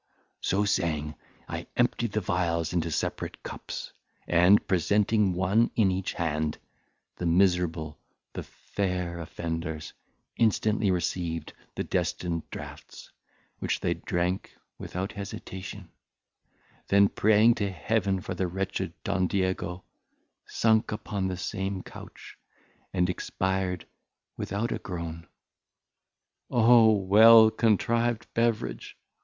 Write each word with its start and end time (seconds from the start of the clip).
So 0.41 0.65
saying, 0.65 1.13
I 1.47 1.67
emptied 1.77 2.13
the 2.13 2.21
vials 2.21 2.73
into 2.73 2.89
separate 2.89 3.43
cups, 3.43 3.93
and, 4.27 4.67
presenting 4.67 5.33
one 5.35 5.69
in 5.75 5.91
each 5.91 6.13
hand, 6.13 6.57
the 7.17 7.27
miserable, 7.27 7.99
the 8.33 8.41
fair 8.41 9.19
offenders 9.19 9.93
instantly 10.37 10.89
received 10.89 11.53
the 11.75 11.83
destined 11.83 12.49
draughts, 12.49 13.11
which 13.59 13.79
they 13.79 13.93
drank 13.93 14.57
without 14.79 15.11
hesitation; 15.11 15.91
then 16.87 17.07
praying 17.07 17.53
to 17.61 17.69
heaven 17.69 18.21
for 18.21 18.33
the 18.33 18.47
wretched 18.47 18.93
Don 19.03 19.27
Diego, 19.27 19.83
sunk 20.47 20.91
upon 20.91 21.27
the 21.27 21.37
same 21.37 21.83
couch, 21.83 22.39
and 22.91 23.07
expired 23.07 23.85
without 24.35 24.71
a 24.71 24.79
groan. 24.79 25.27
O 26.49 26.91
well 26.91 27.51
contrived 27.51 28.25
beverage! 28.33 28.97